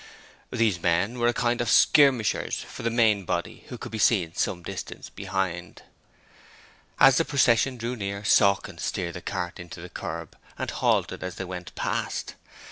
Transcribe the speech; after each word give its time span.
These 0.51 0.81
men 0.81 1.19
were 1.19 1.27
a 1.27 1.31
kind 1.31 1.61
of 1.61 1.69
skirmishers 1.69 2.63
for 2.63 2.81
the 2.81 2.89
main 2.89 3.23
body, 3.23 3.65
which 3.67 3.79
could 3.81 3.91
be 3.91 3.99
seen 3.99 4.33
some 4.33 4.63
distance 4.63 5.11
behind. 5.11 5.83
As 6.99 7.17
the 7.17 7.23
procession 7.25 7.77
drew 7.77 7.95
near, 7.95 8.23
Sawkins 8.25 8.81
steered 8.83 9.13
the 9.13 9.21
cart 9.21 9.59
into 9.59 9.79
the 9.79 9.89
kerb 9.91 10.35
and 10.57 10.71
halted 10.71 11.21
as 11.23 11.35
they 11.35 11.45
went 11.45 11.75
past. 11.75 12.33